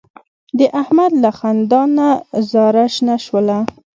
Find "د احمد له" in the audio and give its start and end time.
0.57-1.31